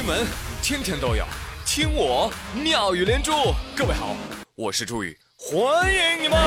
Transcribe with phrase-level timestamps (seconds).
[0.00, 0.26] 新闻
[0.62, 1.26] 天天都有，
[1.66, 3.32] 听我妙语连珠。
[3.76, 4.16] 各位好，
[4.54, 6.38] 我是朱宇，欢迎你们！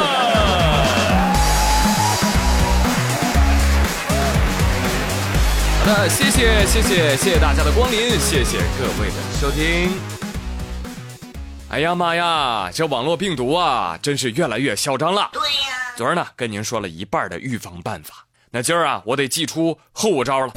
[5.78, 9.92] 好的，谢谢谢谢谢谢大家的光临，谢谢各位的收听。
[11.70, 15.30] 哎呀妈呀，这网络病毒啊，真是越来越嚣张了。
[15.32, 20.52] 对呀，昨儿呢跟您说了一半的预防办法，那今儿啊我得祭出后招了。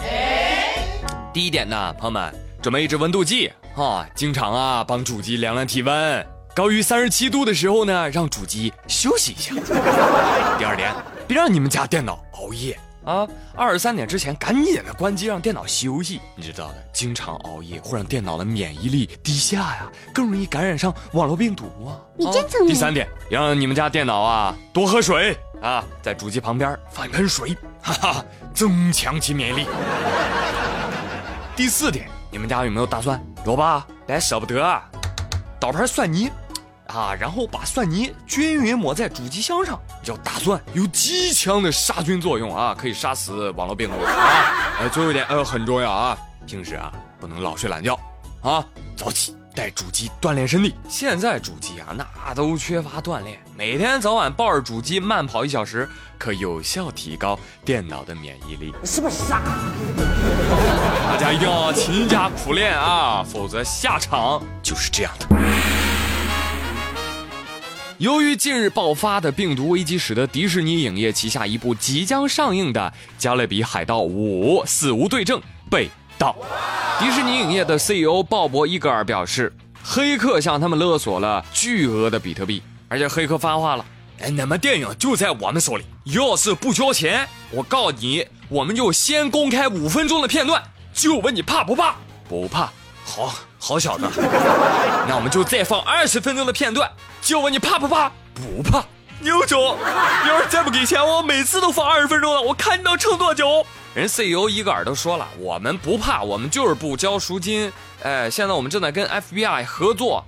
[1.34, 2.34] 第一点呢，朋友们
[2.66, 9.54] 准备一支温度计啊，经常啊帮主机量量体温，高于三十七度的时候呢，让主机休息一下。
[10.58, 10.92] 第二点，
[11.28, 13.24] 别让你们家电脑熬夜啊，
[13.54, 16.20] 二十三点之前赶紧的关机，让电脑休息。
[16.34, 22.02] 你知道的，经常熬夜会让电脑的免疫力低下呀，更容易感染上网络病毒啊。
[22.16, 22.70] 你真聪明。
[22.70, 29.66] 第三点，让你们家电脑啊多喝水啊，在主机旁边放一盆水，哈哈，增强其免疫力。
[31.54, 33.18] 第四点，你们家有没有大蒜？
[33.46, 33.86] 有吧？
[34.06, 34.62] 但舍不得，
[35.58, 36.30] 倒盘蒜泥，
[36.88, 39.80] 啊，然后把蒜泥均匀抹在主机箱上。
[40.02, 44.52] 叫大蒜有极强的杀菌作用啊，可以杀死网络病毒啊。
[44.80, 47.98] 呃，最后一点呃很重要啊，平时啊不能老睡懒觉，
[48.42, 48.62] 啊，
[48.94, 50.74] 早起带主机锻炼身体。
[50.90, 58.74] 现在主机啊那都缺乏锻炼，每天早晚抱着主机慢跑一小时，可有效提高电脑的免疫力。
[58.84, 59.40] 是不是傻？
[61.06, 65.26] 大家一定要勤加苦练啊，否则下场就是这样的。
[67.96, 72.80] 由于近日爆发的病毒危机，使得迪士尼影业旗下一部即将上映的
[73.16, 75.38] 《加勒比海盗五：死无对证》
[75.70, 76.34] 被盗。
[76.98, 83.84] 迪士尼影业的 CEO 鲍勃·伊格尔表示，黑客向他们勒索了巨额的比特币，而且黑客发话了
[84.20, 90.62] ：“哎，那么电影就在我们手里，要是不交钱，我告你，我们就先公开五分钟的片段，
[90.96, 91.94] 就问你怕不怕？
[92.26, 92.72] 不怕。
[93.04, 94.08] 好，好小子，
[95.06, 96.90] 那我们就再放二十分钟的片段，
[97.20, 98.10] 就问你怕不怕？
[98.34, 98.82] 不怕。
[99.20, 99.78] 牛总，
[100.24, 103.64] 你要是再不给钱，我每次都放二十分钟了，我看你能撑多久。
[103.94, 107.70] 人 CEO 一个耳都说了，我们不怕，我们就是不交赎金。
[108.02, 110.24] 哎，现在我们正在跟 FBI 合作，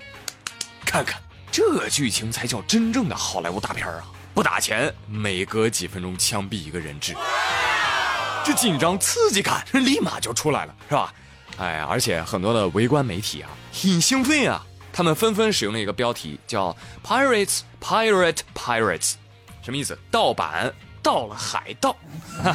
[0.84, 1.20] 看看
[1.50, 4.02] 这剧情才叫真正的好莱坞大片啊！
[4.34, 7.14] 不打钱，每隔几分钟枪毙一个人质，
[8.48, 11.12] 这紧张刺激感立马就出来了，是吧？
[11.58, 19.16] 哎，而且很多的围观媒体啊，很兴奋啊，他们纷纷使用了一个标题叫 “Pirates Pirate Pirates”，
[19.60, 19.98] 什么意思？
[20.10, 20.72] 盗版
[21.02, 21.94] 到了海盗。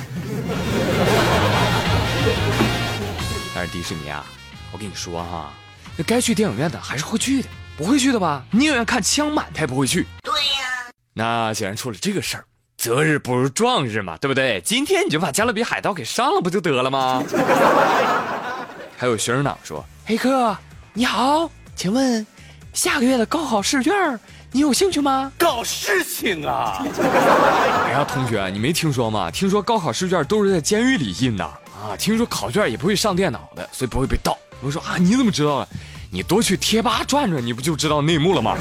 [3.54, 4.26] 但是迪士尼啊，
[4.72, 5.54] 我跟你说哈，
[5.96, 8.44] 那该去电影院的还是会去的，不会去的吧？
[8.50, 10.08] 宁愿看枪满，他也不会去。
[10.24, 10.92] 对呀。
[11.14, 12.46] 那既然出了这个事儿，
[12.84, 14.62] 择日不如撞日嘛，对不对？
[14.66, 17.24] 今天你就把《加勒比海盗》给上了，不就得了吗？
[18.98, 20.54] 还有学生党说：“黑客，
[20.92, 22.28] 你好，请问
[22.74, 23.94] 下个月的高考试卷
[24.52, 25.32] 你有兴趣吗？
[25.38, 26.86] 搞事情啊！
[27.86, 29.32] 哎呀，同学，你没听说吗？
[29.32, 31.96] 听说高考试卷都是在监狱里印的啊！
[31.98, 34.38] 听说考卷也不会上电脑的，所以不会被盗。
[34.62, 35.70] 我说啊，你怎么知道的？
[36.12, 38.58] 你多去贴吧转转，你不就知道内幕了吗？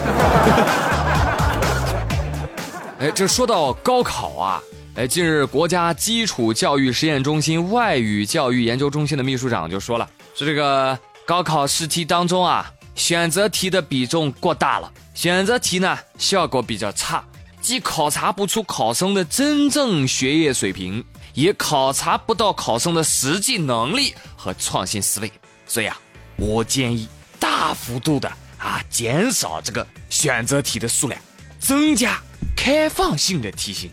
[3.02, 4.62] 哎，这说到高考啊。”
[4.94, 10.96] 哎，近日，国家基础教育实验中心外语教育研究中心的秘书长就说了，说这个
[11.26, 17.24] 高考试题当中啊，选择题的比重过大了，选择题呢效果比较差，
[17.60, 21.04] 既考察不出考生的真正学业水平，
[21.34, 25.32] 也考察不到考生的实际能力和创新思维，
[25.66, 25.98] 所以啊，
[26.36, 27.08] 我建议
[27.40, 31.18] 大幅度的啊减少这个选择题的数量，
[31.58, 32.20] 增加
[32.64, 33.90] 开放性的题型。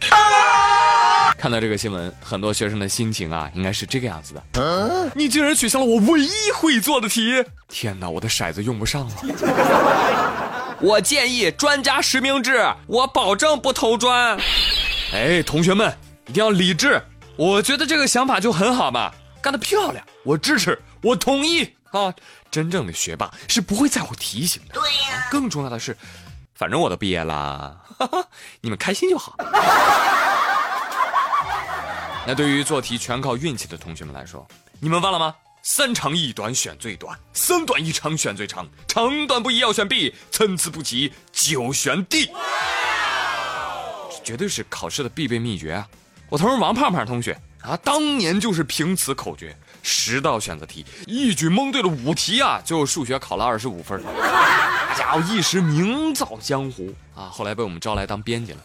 [1.40, 5.12] 看到这个新闻，很多学生的心情啊，应该是这个样子的。
[5.16, 7.44] 你竟然取消了我唯一会做的题！
[7.68, 10.78] 天哪，我的骰子用不上了。
[10.80, 14.38] 我建议专家实名制，我保证不投砖。
[15.14, 15.92] 哎，同学们
[16.28, 17.02] 一定要理智。
[17.38, 19.12] 我觉得这个想法就很好嘛，
[19.42, 22.14] 干得漂亮，我支持，我同意啊。
[22.52, 24.76] 真正的学霸是不会在乎提醒的。
[24.76, 25.28] 对呀。
[25.32, 25.98] 更重要的是，
[26.60, 27.82] 反正我都毕业了，
[28.60, 29.34] 你们开心就好。
[32.28, 34.46] 那对于做题全靠运气的同学们来说，
[34.82, 35.34] 你们忘了吗？
[35.62, 42.26] 三长一短选最短，三短一长选最长，长短不一要选 B，参差不齐就选 D。
[44.12, 45.88] 这绝对是考试的必备秘诀啊！
[46.28, 57.30] 我同事王胖胖同学啊，当年就是凭此口诀，十道选择题一举蒙对了五题啊，就数学考了二十五分，大家伙一时名噪江湖啊！
[57.32, 58.60] 后来被我们招来当编辑了，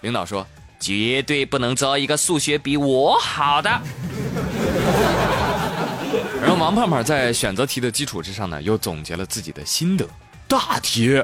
[0.00, 0.46] 领导说。
[0.80, 3.70] 绝对不能招一个数学比我好的。
[6.40, 10.04] 然后王胖胖在选择题的基础之上呢，又总结了自己的心得。
[10.48, 11.22] 大题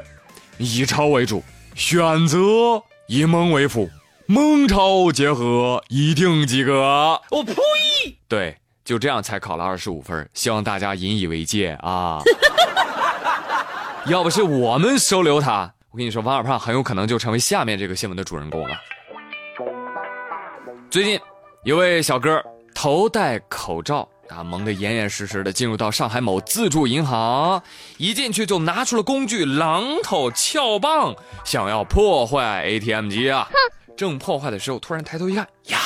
[0.57, 1.43] 以抄为主，
[1.75, 2.37] 选择
[3.07, 3.89] 以蒙为辅，
[4.31, 7.19] 蒙抄结合一定及格。
[7.31, 7.55] 我呸！
[8.27, 8.55] 对，
[8.85, 12.21] 就这样才考了二十五分，希望大家引以为戒啊！
[14.05, 18.75] 要不是我们收留他，我跟你说，王小胖很有可能就成为下面这个新闻的主人公了。
[20.91, 21.19] 最近，
[21.63, 22.39] 一位小哥
[22.75, 24.07] 头戴口罩。
[24.27, 27.59] 啊，蒙得严严实实的进入到上海某自助银行，
[27.97, 33.49] 一进去就拿出了工具榔头、撬棒，想要破坏 ATM 机啊！
[33.99, 35.77] 正破坏的时候，突然抬头一看，呀，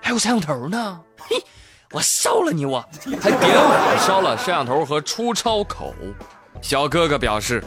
[0.00, 1.00] 还有摄像头呢！
[1.18, 1.36] 嘿，
[1.90, 2.80] 我烧了你，我
[3.20, 5.92] 还点火烧了摄像头和出钞口。
[6.60, 7.60] 小哥哥表示，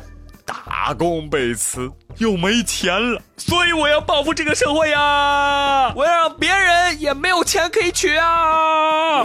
[0.45, 1.91] 打工被辞。
[2.19, 5.91] 又没钱了，所以我要报复这个社会呀！
[5.97, 9.19] 我要让别人也没有钱可以取啊！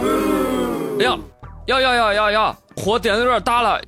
[0.99, 1.17] 哎呀，
[1.67, 3.79] 要要要要要，火点的有点大了，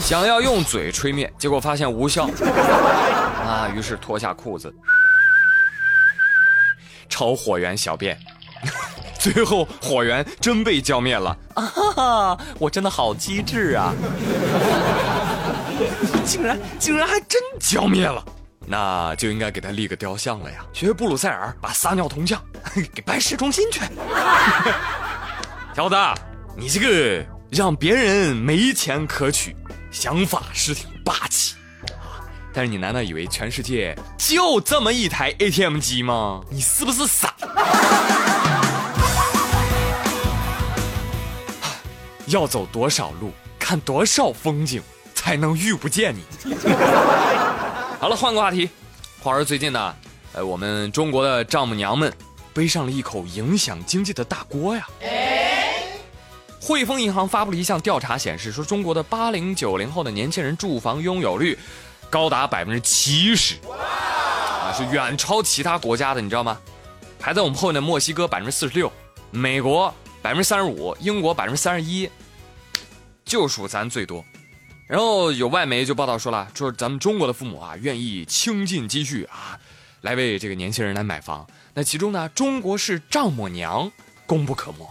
[0.02, 2.24] 想要用嘴吹灭，结果发现无效
[3.46, 3.68] 啊！
[3.74, 4.72] 于是脱下裤子
[7.08, 8.18] 朝火源小便，
[9.18, 12.36] 最后火源真被浇灭了啊！
[12.58, 13.92] 我真的好机智啊！
[16.24, 18.24] 竟然竟然还真浇灭了，
[18.66, 20.64] 那就应该给他立个雕像了呀！
[20.72, 22.40] 学布鲁塞尔把撒尿铜像
[22.94, 23.80] 给搬市中心去。
[25.76, 25.96] 小子，
[26.56, 29.56] 你这个让别人没钱可取，
[29.90, 31.54] 想法是挺霸气
[31.92, 32.22] 啊！
[32.52, 36.42] 但是你难道以为全世界就这么一台 ATM 机吗？
[36.50, 37.34] 你是不是傻？
[42.26, 44.82] 要走多少路，看多少风景。
[45.12, 46.24] 才能遇不见你。
[48.00, 48.70] 好了，换个话题。
[49.20, 49.94] 话说最近呢，
[50.32, 52.10] 呃，我们中国的丈母娘们
[52.54, 54.88] 背上了一口影响经济的大锅呀。
[56.60, 61.58] 汇丰银行发布了一项调查，显示说中国的八零九零后的年轻人住房拥有率
[62.10, 66.60] 高达百分之七十，啊，是远超其他国家的，你知道吗？
[67.18, 68.92] 排在我们后面的墨西哥百分之四十六，
[69.30, 72.08] 美国百分之三十五，英国百分之三十一，
[73.24, 74.24] 就属咱最多。
[74.86, 79.58] 然后有外媒就报道说了，说咱们中国的父母啊，愿意倾尽积蓄啊，
[80.02, 81.46] 来为这个年轻人来买房。
[81.72, 83.90] 那其中呢，中国式丈母娘
[84.26, 84.88] 功不可没，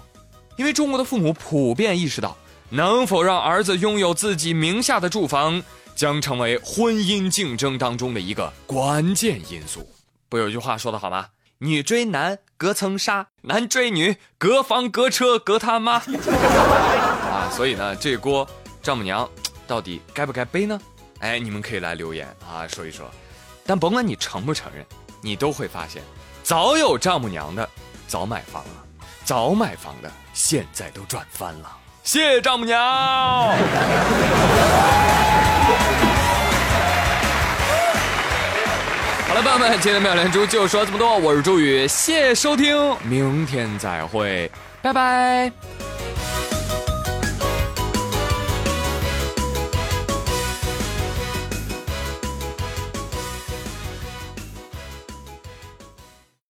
[0.60, 2.36] 因为中国的父母普遍意识到，
[2.68, 5.64] 能否让儿子拥有自己名下的住房，
[5.96, 9.90] 将成为婚姻竞争当中的一个关键因素。
[10.28, 11.28] 不有句话说的好吗？
[11.60, 15.94] 女追男隔层纱，男追女隔房隔车隔他妈。
[17.24, 18.46] 啊，所以呢，这锅
[18.84, 19.30] 丈母娘。
[19.66, 20.78] 到底该不该背呢？
[21.20, 23.10] 哎，你们可以来留言啊，说一说。
[23.66, 24.86] 但甭管你承不承认，
[25.22, 26.04] 你都会发现，
[26.44, 27.70] 早有丈母娘的
[28.10, 28.86] 早买房了，
[29.30, 31.70] 早买房的现在都赚翻了。
[32.04, 32.82] 谢谢丈母娘。
[32.82, 33.54] 好
[39.36, 45.52] 了，朋友们，今天的妙连珠就说这么多，我是朱宇，谢谢收听，明天再会，拜拜。